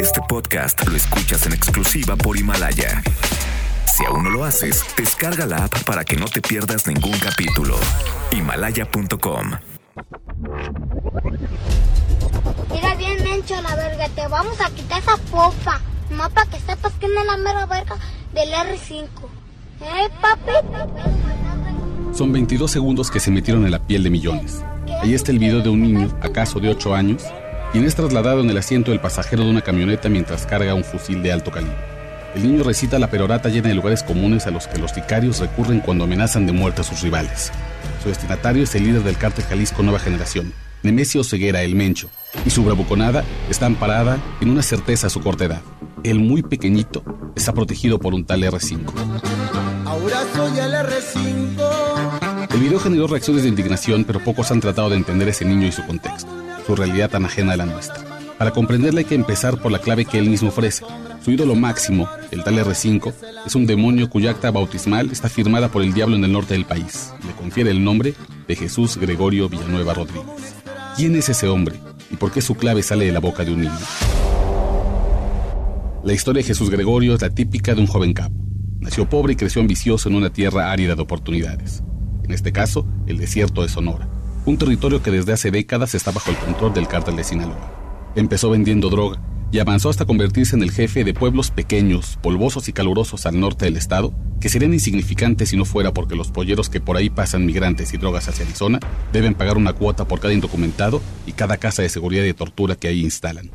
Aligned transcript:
Este 0.00 0.20
podcast 0.28 0.86
lo 0.86 0.96
escuchas 0.96 1.46
en 1.46 1.52
exclusiva 1.52 2.16
por 2.16 2.36
Himalaya. 2.36 3.02
Si 3.86 4.04
aún 4.04 4.24
no 4.24 4.30
lo 4.30 4.44
haces, 4.44 4.84
descarga 4.96 5.46
la 5.46 5.64
app 5.64 5.84
para 5.84 6.04
que 6.04 6.16
no 6.16 6.26
te 6.26 6.40
pierdas 6.40 6.86
ningún 6.86 7.16
capítulo. 7.18 7.76
Himalaya.com 8.32 9.50
Mira 12.72 12.94
bien, 12.96 13.22
Mencho, 13.22 13.60
la 13.62 13.76
verga, 13.76 14.08
te 14.08 14.26
vamos 14.26 14.60
a 14.60 14.70
quitar 14.70 15.00
esa 15.00 15.16
popa. 15.30 15.80
No 16.10 16.28
para 16.30 16.50
que 16.50 16.58
sepas 16.60 16.92
que 16.94 17.06
no 17.08 17.20
es 17.20 17.26
la 17.26 17.36
mera 17.36 17.66
verga 17.66 17.96
del 18.34 18.50
R5. 18.52 19.06
¿Eh, 19.82 20.08
papi? 20.20 20.52
Son 22.12 22.32
22 22.32 22.70
segundos 22.70 23.10
que 23.10 23.20
se 23.20 23.30
metieron 23.30 23.64
en 23.64 23.70
la 23.70 23.78
piel 23.78 24.02
de 24.02 24.10
millones. 24.10 24.64
Ahí 25.00 25.14
está 25.14 25.30
el 25.30 25.38
video 25.38 25.60
de 25.60 25.68
un 25.68 25.80
niño, 25.80 26.18
acaso 26.22 26.58
de 26.58 26.68
8 26.70 26.94
años, 26.94 27.24
quien 27.72 27.84
es 27.84 27.94
trasladado 27.94 28.40
en 28.40 28.50
el 28.50 28.58
asiento 28.58 28.90
del 28.90 29.00
pasajero 29.00 29.44
de 29.44 29.50
una 29.50 29.62
camioneta 29.62 30.08
mientras 30.08 30.46
carga 30.46 30.74
un 30.74 30.84
fusil 30.84 31.22
de 31.22 31.32
alto 31.32 31.50
calibre. 31.50 31.76
El 32.34 32.44
niño 32.44 32.62
recita 32.62 32.98
la 32.98 33.10
perorata 33.10 33.48
llena 33.48 33.68
de 33.68 33.74
lugares 33.74 34.02
comunes 34.02 34.46
a 34.46 34.50
los 34.50 34.68
que 34.68 34.78
los 34.78 34.92
sicarios 34.92 35.40
recurren 35.40 35.80
cuando 35.80 36.04
amenazan 36.04 36.46
de 36.46 36.52
muerte 36.52 36.82
a 36.82 36.84
sus 36.84 37.02
rivales. 37.02 37.50
Su 38.02 38.08
destinatario 38.08 38.62
es 38.62 38.74
el 38.74 38.84
líder 38.84 39.02
del 39.02 39.16
cártel 39.16 39.44
Jalisco 39.44 39.82
Nueva 39.82 39.98
Generación, 39.98 40.52
Nemesio 40.82 41.24
Ceguera 41.24 41.62
el 41.62 41.74
Mencho, 41.74 42.08
y 42.44 42.50
su 42.50 42.64
bravuconada 42.64 43.24
está 43.48 43.66
amparada 43.66 44.18
en 44.40 44.50
una 44.50 44.62
certeza 44.62 45.08
a 45.08 45.10
su 45.10 45.20
corta 45.20 45.44
edad. 45.44 45.62
El 46.04 46.20
muy 46.20 46.42
pequeñito 46.42 47.04
está 47.34 47.52
protegido 47.52 47.98
por 47.98 48.14
un 48.14 48.24
tal 48.24 48.42
R5. 48.42 48.80
Ahora 49.84 50.20
soy 50.34 50.58
el 50.58 50.72
R5. 50.72 52.48
El 52.54 52.60
video 52.60 52.80
generó 52.80 53.06
reacciones 53.06 53.42
de 53.42 53.48
indignación, 53.48 54.04
pero 54.04 54.20
pocos 54.20 54.50
han 54.50 54.60
tratado 54.60 54.90
de 54.90 54.96
entender 54.96 55.28
ese 55.28 55.44
niño 55.44 55.66
y 55.66 55.72
su 55.72 55.84
contexto, 55.84 56.30
su 56.70 56.76
realidad 56.76 57.10
tan 57.10 57.24
ajena 57.24 57.54
a 57.54 57.56
la 57.56 57.66
nuestra. 57.66 58.00
Para 58.38 58.52
comprenderla 58.52 59.00
hay 59.00 59.04
que 59.04 59.16
empezar 59.16 59.60
por 59.60 59.72
la 59.72 59.80
clave 59.80 60.04
que 60.04 60.18
él 60.18 60.30
mismo 60.30 60.50
ofrece. 60.50 60.84
Su 61.20 61.32
ídolo 61.32 61.56
máximo, 61.56 62.08
el 62.30 62.44
tal 62.44 62.58
R5, 62.58 63.12
es 63.44 63.56
un 63.56 63.66
demonio 63.66 64.08
cuya 64.08 64.30
acta 64.30 64.52
bautismal 64.52 65.10
está 65.10 65.28
firmada 65.28 65.68
por 65.68 65.82
el 65.82 65.92
diablo 65.92 66.14
en 66.14 66.22
el 66.22 66.30
norte 66.30 66.54
del 66.54 66.64
país. 66.64 67.12
Le 67.26 67.32
confiere 67.32 67.72
el 67.72 67.82
nombre 67.82 68.14
de 68.46 68.54
Jesús 68.54 68.98
Gregorio 68.98 69.48
Villanueva 69.48 69.94
Rodríguez. 69.94 70.54
¿Quién 70.94 71.16
es 71.16 71.28
ese 71.28 71.48
hombre 71.48 71.74
y 72.08 72.14
por 72.14 72.30
qué 72.30 72.40
su 72.40 72.54
clave 72.54 72.84
sale 72.84 73.04
de 73.04 73.12
la 73.12 73.18
boca 73.18 73.44
de 73.44 73.52
un 73.52 73.62
niño? 73.62 73.78
La 76.04 76.12
historia 76.12 76.40
de 76.40 76.46
Jesús 76.46 76.70
Gregorio 76.70 77.14
es 77.14 77.22
la 77.22 77.30
típica 77.30 77.74
de 77.74 77.80
un 77.80 77.88
joven 77.88 78.12
capo. 78.12 78.36
Nació 78.78 79.08
pobre 79.08 79.32
y 79.32 79.36
creció 79.36 79.60
ambicioso 79.60 80.08
en 80.08 80.14
una 80.14 80.30
tierra 80.30 80.70
árida 80.70 80.94
de 80.94 81.02
oportunidades. 81.02 81.82
En 82.22 82.30
este 82.30 82.52
caso, 82.52 82.86
el 83.08 83.18
desierto 83.18 83.62
de 83.62 83.68
Sonora, 83.68 84.08
un 84.46 84.56
territorio 84.56 85.02
que 85.02 85.10
desde 85.10 85.32
hace 85.32 85.50
décadas 85.50 85.94
está 85.94 86.10
bajo 86.10 86.30
el 86.30 86.36
control 86.38 86.72
del 86.72 86.88
cártel 86.88 87.16
de 87.16 87.24
Sinaloa. 87.24 88.12
Empezó 88.14 88.50
vendiendo 88.50 88.88
droga 88.88 89.20
y 89.52 89.58
avanzó 89.58 89.90
hasta 89.90 90.04
convertirse 90.04 90.56
en 90.56 90.62
el 90.62 90.70
jefe 90.70 91.04
de 91.04 91.14
pueblos 91.14 91.50
pequeños, 91.50 92.18
polvosos 92.22 92.68
y 92.68 92.72
calurosos 92.72 93.26
al 93.26 93.38
norte 93.40 93.64
del 93.64 93.76
estado, 93.76 94.14
que 94.40 94.48
serían 94.48 94.72
insignificantes 94.72 95.50
si 95.50 95.56
no 95.56 95.64
fuera 95.64 95.92
porque 95.92 96.16
los 96.16 96.30
polleros 96.30 96.70
que 96.70 96.80
por 96.80 96.96
ahí 96.96 97.10
pasan 97.10 97.44
migrantes 97.44 97.92
y 97.92 97.98
drogas 97.98 98.28
hacia 98.28 98.44
Arizona 98.44 98.78
deben 99.12 99.34
pagar 99.34 99.56
una 99.56 99.72
cuota 99.72 100.06
por 100.06 100.20
cada 100.20 100.32
indocumentado 100.32 101.02
y 101.26 101.32
cada 101.32 101.56
casa 101.56 101.82
de 101.82 101.88
seguridad 101.88 102.24
y 102.24 102.32
tortura 102.32 102.76
que 102.76 102.88
ahí 102.88 103.02
instalan. 103.02 103.50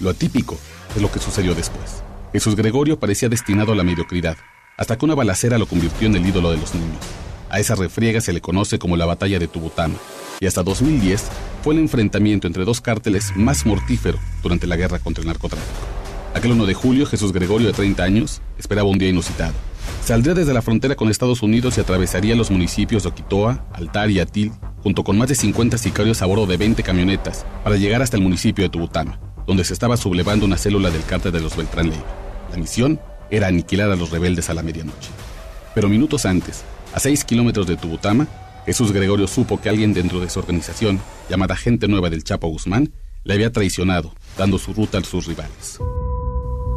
Lo 0.00 0.10
atípico 0.10 0.58
es 0.94 1.00
lo 1.00 1.10
que 1.10 1.20
sucedió 1.20 1.54
después. 1.54 2.02
Jesús 2.32 2.56
Gregorio 2.56 2.98
parecía 2.98 3.28
destinado 3.28 3.72
a 3.72 3.76
la 3.76 3.84
mediocridad, 3.84 4.36
hasta 4.76 4.98
que 4.98 5.04
una 5.04 5.14
balacera 5.14 5.56
lo 5.56 5.66
convirtió 5.66 6.06
en 6.06 6.16
el 6.16 6.26
ídolo 6.26 6.50
de 6.50 6.58
los 6.58 6.74
niños. 6.74 6.98
A 7.50 7.60
esa 7.60 7.74
refriega 7.74 8.20
se 8.20 8.32
le 8.32 8.40
conoce 8.40 8.78
como 8.78 8.96
la 8.96 9.06
batalla 9.06 9.38
de 9.38 9.48
Tubutama, 9.48 9.94
y 10.40 10.46
hasta 10.46 10.62
2010 10.62 11.24
fue 11.62 11.74
el 11.74 11.80
enfrentamiento 11.80 12.46
entre 12.46 12.64
dos 12.64 12.80
cárteles 12.80 13.32
más 13.36 13.66
mortífero 13.66 14.18
durante 14.42 14.66
la 14.66 14.76
guerra 14.76 14.98
contra 14.98 15.22
el 15.22 15.28
narcotráfico. 15.28 15.86
Aquel 16.34 16.52
1 16.52 16.66
de 16.66 16.74
julio, 16.74 17.06
Jesús 17.06 17.32
Gregorio, 17.32 17.68
de 17.68 17.72
30 17.72 18.02
años, 18.02 18.42
esperaba 18.58 18.88
un 18.88 18.98
día 18.98 19.08
inusitado. 19.08 19.54
Saldría 20.04 20.34
desde 20.34 20.52
la 20.52 20.62
frontera 20.62 20.94
con 20.94 21.08
Estados 21.08 21.42
Unidos 21.42 21.78
y 21.78 21.80
atravesaría 21.80 22.36
los 22.36 22.50
municipios 22.50 23.04
de 23.04 23.08
Oquitoa, 23.08 23.64
Altar 23.72 24.10
y 24.10 24.20
Atil, 24.20 24.52
junto 24.82 25.02
con 25.02 25.16
más 25.16 25.28
de 25.28 25.34
50 25.34 25.78
sicarios 25.78 26.22
a 26.22 26.26
bordo 26.26 26.46
de 26.46 26.56
20 26.56 26.82
camionetas, 26.82 27.46
para 27.64 27.76
llegar 27.76 28.02
hasta 28.02 28.16
el 28.16 28.22
municipio 28.22 28.64
de 28.64 28.68
Tubutama, 28.68 29.18
donde 29.46 29.64
se 29.64 29.72
estaba 29.72 29.96
sublevando 29.96 30.44
una 30.44 30.58
célula 30.58 30.90
del 30.90 31.04
cártel 31.04 31.32
de 31.32 31.40
los 31.40 31.56
Beltrán 31.56 31.88
Leiva. 31.88 32.04
La 32.50 32.58
misión 32.58 33.00
era 33.30 33.46
aniquilar 33.46 33.90
a 33.90 33.96
los 33.96 34.10
rebeldes 34.10 34.50
a 34.50 34.54
la 34.54 34.62
medianoche. 34.62 35.10
Pero 35.74 35.88
minutos 35.88 36.26
antes, 36.26 36.64
a 36.96 36.98
6 36.98 37.24
kilómetros 37.26 37.66
de 37.66 37.76
Tubutama, 37.76 38.26
Jesús 38.64 38.90
Gregorio 38.90 39.26
supo 39.26 39.60
que 39.60 39.68
alguien 39.68 39.92
dentro 39.92 40.18
de 40.18 40.30
su 40.30 40.38
organización, 40.38 40.98
llamada 41.28 41.54
Gente 41.54 41.88
Nueva 41.88 42.08
del 42.08 42.24
Chapo 42.24 42.48
Guzmán, 42.48 42.90
le 43.22 43.34
había 43.34 43.52
traicionado, 43.52 44.14
dando 44.38 44.58
su 44.58 44.72
ruta 44.72 44.96
a 44.96 45.04
sus 45.04 45.26
rivales. 45.26 45.78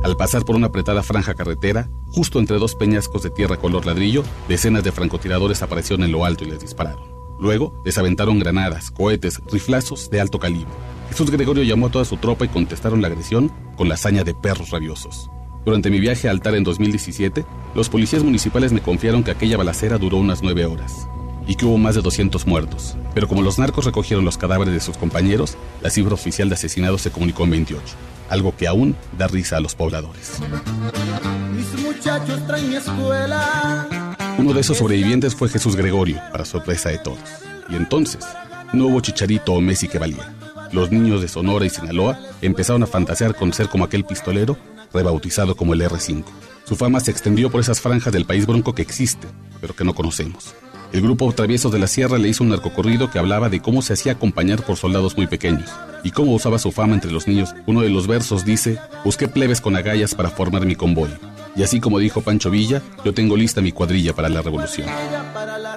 Al 0.04 0.18
pasar 0.18 0.44
por 0.44 0.58
una 0.58 0.68
apretada 0.68 1.04
franja 1.04 1.36
carretera, 1.36 1.90
justo 2.08 2.40
entre 2.40 2.58
dos 2.58 2.76
peñascos 2.76 3.24
de 3.24 3.30
tierra 3.30 3.56
color 3.56 3.86
ladrillo, 3.86 4.26
decenas 4.50 4.84
de 4.84 4.92
francotiradores 4.92 5.62
aparecieron 5.62 6.04
en 6.04 6.12
lo 6.12 6.26
alto 6.26 6.44
y 6.44 6.50
les 6.50 6.60
dispararon. 6.60 7.08
Luego, 7.40 7.82
les 7.86 7.98
aventaron 7.98 8.40
granadas, 8.40 8.92
cohetes, 8.92 9.40
riflazos 9.50 10.10
de 10.10 10.20
alto 10.20 10.38
calibre. 10.38 10.68
Jesús 11.08 11.32
Gregorio 11.32 11.64
llamó 11.64 11.88
a 11.88 11.92
toda 11.92 12.04
su 12.04 12.18
tropa 12.18 12.44
y 12.44 12.50
contestaron 12.50 13.02
la 13.02 13.08
agresión 13.08 13.54
con 13.78 13.88
la 13.88 13.94
hazaña 13.94 14.26
de 14.26 14.36
perros 14.36 14.72
rabiosos. 14.72 15.30
Durante 15.66 15.90
mi 15.90 16.00
viaje 16.00 16.28
a 16.28 16.32
Altar 16.32 16.56
en 16.56 16.64
2017, 16.64 17.46
los 17.76 17.90
policías 17.90 18.24
municipales 18.24 18.72
me 18.72 18.82
confiaron 18.82 19.24
que 19.24 19.32
aquella 19.32 19.58
balacera 19.58 19.98
duró 19.98 20.18
unas 20.18 20.42
nueve 20.42 20.66
horas 20.66 21.08
y 21.48 21.56
que 21.56 21.66
hubo 21.66 21.78
más 21.78 21.96
de 21.96 22.02
200 22.02 22.46
muertos. 22.48 22.96
Pero 23.14 23.28
como 23.28 23.42
los 23.42 23.60
narcos 23.60 23.86
recogieron 23.86 24.24
los 24.24 24.38
cadáveres 24.38 24.74
de 24.74 24.80
sus 24.80 24.98
compañeros, 24.98 25.58
la 25.82 25.90
cifra 25.90 26.14
oficial 26.14 26.48
de 26.48 26.56
asesinados 26.56 27.02
se 27.02 27.12
comunicó 27.12 27.44
en 27.44 27.52
28, 27.52 27.84
algo 28.30 28.56
que 28.56 28.68
aún 28.68 28.96
da 29.18 29.28
risa 29.28 29.58
a 29.58 29.60
los 29.60 29.76
pobladores. 29.76 30.40
Mis 31.56 31.84
muchachos 31.84 32.46
traen 32.48 32.70
mi 32.70 32.76
escuela. 32.76 34.16
Uno 34.38 34.54
de 34.54 34.62
esos 34.62 34.78
sobrevivientes 34.78 35.36
fue 35.36 35.50
Jesús 35.50 35.76
Gregorio, 35.76 36.22
para 36.32 36.46
sorpresa 36.46 36.90
de 36.90 37.00
todos. 37.00 37.20
Y 37.68 37.76
entonces, 37.76 38.26
no 38.72 38.88
hubo 38.88 39.02
chicharito 39.02 39.54
o 39.54 39.62
Messi 39.62 39.88
que 39.88 40.00
valía. 40.00 40.34
Los 40.72 40.92
niños 40.92 41.22
de 41.22 41.28
Sonora 41.28 41.66
y 41.66 41.70
Sinaloa 41.70 42.20
empezaron 42.42 42.84
a 42.84 42.88
fantasear 42.88 43.36
con 43.36 43.52
ser 43.54 43.70
como 43.70 43.84
aquel 43.84 44.06
pistolero, 44.06 44.56
rebautizado 44.94 45.56
como 45.56 45.74
el 45.74 45.82
R5. 45.82 46.24
Su 46.66 46.76
fama 46.76 47.00
se 47.00 47.12
extendió 47.12 47.50
por 47.50 47.62
esas 47.62 47.82
franjas 47.82 48.14
del 48.14 48.26
país 48.26 48.46
bronco 48.46 48.76
que 48.76 48.82
existe, 48.82 49.28
pero 49.60 49.76
que 49.76 49.84
no 49.84 49.96
conocemos. 49.96 50.54
El 50.92 51.02
grupo 51.02 51.32
Traviesos 51.32 51.72
de 51.72 51.78
la 51.78 51.88
Sierra 51.88 52.18
le 52.18 52.30
hizo 52.30 52.44
un 52.44 52.50
narcocorrido 52.50 53.12
que 53.12 53.20
hablaba 53.20 53.50
de 53.50 53.62
cómo 53.62 53.84
se 53.84 53.94
hacía 53.94 54.14
acompañar 54.14 54.64
por 54.64 54.76
soldados 54.76 55.16
muy 55.16 55.28
pequeños 55.28 55.70
y 56.04 56.12
cómo 56.12 56.34
usaba 56.34 56.58
su 56.58 56.72
fama 56.72 56.96
entre 56.96 57.12
los 57.12 57.28
niños. 57.28 57.54
Uno 57.68 57.82
de 57.82 57.90
los 57.90 58.08
versos 58.08 58.44
dice, 58.44 58.80
busqué 59.04 59.28
plebes 59.28 59.62
con 59.62 59.76
agallas 59.76 60.16
para 60.16 60.30
formar 60.30 60.66
mi 60.66 60.76
convoy. 60.76 61.10
Y 61.56 61.64
así 61.64 61.80
como 61.80 62.00
dijo 62.00 62.22
Pancho 62.22 62.50
Villa, 62.50 62.82
yo 63.04 63.14
tengo 63.14 63.38
lista 63.38 63.62
mi 63.62 63.72
cuadrilla 63.72 64.14
para 64.16 64.30
la 64.30 64.42
revolución. 64.42 64.88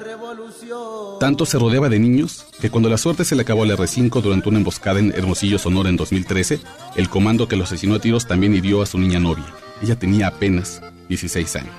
La. 0.01 1.19
Tanto 1.21 1.45
se 1.45 1.59
rodeaba 1.59 1.89
de 1.89 1.99
niños 1.99 2.47
que 2.61 2.71
cuando 2.71 2.89
la 2.89 2.97
suerte 2.97 3.25
se 3.25 3.37
le 3.37 3.43
acabó 3.43 3.65
al 3.65 3.71
R5 3.71 4.23
durante 4.23 4.49
una 4.49 4.59
emboscada 4.59 4.99
en 4.99 5.13
Hermosillo, 5.13 5.59
Sonora 5.59 5.91
en 5.91 5.97
2013, 5.97 6.61
el 6.97 7.09
comando 7.11 7.47
que 7.47 7.57
lo 7.57 7.65
asesinó 7.65 7.97
a 7.97 7.99
tiros 8.01 8.27
también 8.27 8.55
hirió 8.55 8.81
a 8.81 8.87
su 8.87 8.99
niña 8.99 9.21
novia. 9.21 9.45
Ella 9.83 9.99
tenía 9.99 10.29
apenas 10.29 10.81
16 11.09 11.57
años. 11.57 11.75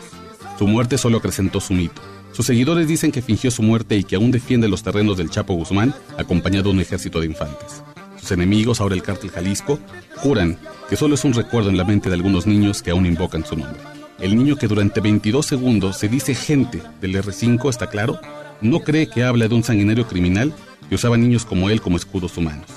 Su 0.59 0.68
muerte 0.68 0.97
solo 0.97 1.18
acrecentó 1.18 1.59
su 1.59 1.74
mito. 1.74 2.01
Sus 2.34 2.46
seguidores 2.46 2.88
dicen 2.88 3.12
que 3.12 3.22
fingió 3.22 3.50
su 3.50 3.63
muerte 3.63 3.96
y 3.96 4.03
que 4.03 4.16
aún 4.16 4.31
defiende 4.31 4.68
los 4.68 4.84
terrenos 4.84 5.18
del 5.18 5.30
Chapo 5.30 5.56
Guzmán, 5.56 5.94
acompañado 6.18 6.66
de 6.66 6.75
un 6.75 6.81
ejército 6.81 7.19
de 7.19 7.25
infantes. 7.25 7.84
Sus 8.19 8.31
enemigos, 8.31 8.80
ahora 8.80 8.95
el 8.95 9.03
cártel 9.03 9.31
Jalisco, 9.31 9.80
juran 10.18 10.57
que 10.88 10.95
solo 10.95 11.16
es 11.16 11.24
un 11.25 11.34
recuerdo 11.34 11.69
en 11.69 11.78
la 11.78 11.84
mente 11.84 12.09
de 12.09 12.16
algunos 12.16 12.45
niños 12.45 12.81
que 12.84 12.91
aún 12.91 13.06
invocan 13.06 13.44
su 13.45 13.57
nombre. 13.57 13.93
El 14.23 14.38
niño 14.38 14.56
que 14.56 14.69
durante 14.69 15.01
22 15.01 15.45
segundos 15.45 15.97
se 15.97 16.07
dice 16.07 16.34
gente 16.34 16.81
del 17.01 17.13
R5, 17.22 17.69
está 17.69 17.88
claro, 17.88 18.22
no 18.61 18.79
cree 18.79 19.07
que 19.07 19.22
habla 19.22 19.50
de 19.50 19.56
un 19.56 19.66
sanguinario 19.66 20.07
criminal 20.07 20.53
que 20.88 20.95
usaba 20.95 21.17
niños 21.17 21.44
como 21.44 21.69
él 21.69 21.81
como 21.81 21.97
escudos 21.97 22.38
humanos. 22.38 22.67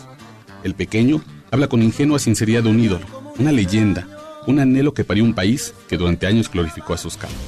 El 0.65 0.75
pequeño 0.75 1.23
habla 1.53 1.69
con 1.69 1.85
ingenua 1.85 2.19
sinceridad 2.19 2.65
de 2.65 2.71
un 2.71 2.81
ídolo, 2.81 3.07
una 3.39 3.53
leyenda, 3.53 4.09
un 4.49 4.59
anhelo 4.59 4.93
que 4.93 5.05
parió 5.05 5.23
un 5.23 5.35
país 5.35 5.73
que 5.89 5.97
durante 5.97 6.27
años 6.27 6.51
glorificó 6.51 6.95
a 6.95 6.99
sus 6.99 7.17
campos. 7.17 7.39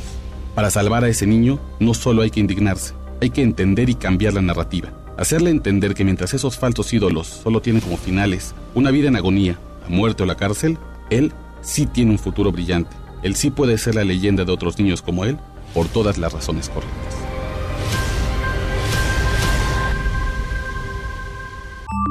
Para 0.55 0.71
salvar 0.71 1.03
a 1.03 1.09
ese 1.09 1.27
niño, 1.27 1.59
no 1.81 1.93
solo 1.93 2.23
hay 2.23 2.31
que 2.31 2.39
indignarse, 2.39 2.95
hay 3.21 3.31
que 3.31 3.43
entender 3.43 3.91
y 3.91 3.97
cambiar 3.97 4.33
la 4.33 4.43
narrativa. 4.43 4.93
Hacerle 5.17 5.51
entender 5.51 5.95
que 5.95 6.05
mientras 6.05 6.35
esos 6.35 6.57
falsos 6.57 6.93
ídolos 6.93 7.27
solo 7.27 7.61
tienen 7.63 7.83
como 7.83 7.97
finales 7.97 8.55
una 8.77 8.93
vida 8.93 9.09
en 9.09 9.17
agonía, 9.17 9.59
la 9.83 9.89
muerte 9.89 10.23
o 10.23 10.27
la 10.27 10.37
cárcel, 10.37 10.79
él 11.11 11.33
sí 11.63 11.87
tiene 11.87 12.13
un 12.13 12.21
futuro 12.21 12.53
brillante. 12.53 12.95
Él 13.23 13.37
sí 13.37 13.51
puede 13.51 13.79
ser 13.79 13.95
la 13.95 14.05
leyenda 14.05 14.45
de 14.45 14.53
otros 14.53 14.79
niños 14.79 15.03
como 15.03 15.25
él 15.25 15.39
por 15.75 15.89
todas 15.89 16.19
las 16.19 16.33
razones 16.33 16.69
correctas. 16.69 17.15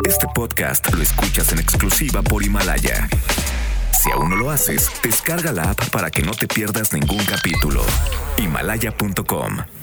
Este 0.05 0.27
podcast 0.33 0.93
lo 0.93 1.01
escuchas 1.03 1.51
en 1.51 1.59
exclusiva 1.59 2.21
por 2.21 2.43
Himalaya. 2.43 3.09
Si 3.91 4.11
aún 4.11 4.29
no 4.29 4.35
lo 4.35 4.51
haces, 4.51 4.89
descarga 5.03 5.51
la 5.51 5.71
app 5.71 5.89
para 5.89 6.09
que 6.09 6.21
no 6.21 6.31
te 6.31 6.47
pierdas 6.47 6.93
ningún 6.93 7.23
capítulo. 7.25 7.83
Himalaya.com 8.37 9.76